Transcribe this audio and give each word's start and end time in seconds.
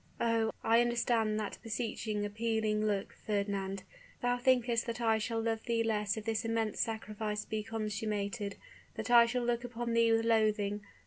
Oh! 0.19 0.51
I 0.63 0.81
understand 0.81 1.39
that 1.39 1.59
beseeching, 1.61 2.25
appealing 2.25 2.87
look, 2.87 3.13
Fernand: 3.27 3.83
thou 4.23 4.39
thinkest 4.39 4.87
that 4.87 4.99
I 4.99 5.19
shall 5.19 5.39
love 5.39 5.61
thee 5.65 5.83
less 5.83 6.17
if 6.17 6.25
this 6.25 6.43
immense 6.43 6.79
sacrifice 6.79 7.45
be 7.45 7.61
consummated, 7.61 8.55
that 8.95 9.11
I 9.11 9.27
shall 9.27 9.43
look 9.45 9.63
upon 9.63 9.93
thee 9.93 10.11
with 10.11 10.25
loathing. 10.25 10.81